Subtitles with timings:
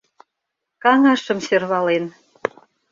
[0.83, 2.05] Каҥашым сӧрвален.